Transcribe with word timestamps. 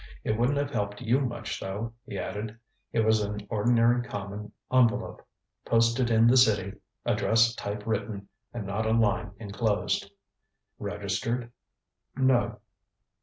It 0.23 0.35
wouldn't 0.35 0.57
have 0.57 0.71
helped 0.71 0.99
you 1.01 1.19
much, 1.19 1.59
though, 1.59 1.93
ŌĆØ 1.93 1.93
he 2.11 2.17
added; 2.17 2.57
ŌĆ£It 2.91 3.05
was 3.05 3.21
an 3.21 3.45
ordinary 3.51 4.01
common 4.01 4.51
envelope, 4.73 5.21
posted 5.63 6.09
in 6.09 6.25
the 6.25 6.37
City, 6.37 6.73
address 7.05 7.53
typewritten, 7.53 8.27
and 8.51 8.65
not 8.65 8.87
a 8.87 8.93
line 8.93 9.33
enclosed. 9.37 10.05
ŌĆØ 10.05 10.09
ŌĆ£Registered? 11.03 11.49
ŌĆØ 12.17 12.23
ŌĆ£No. 12.23 12.57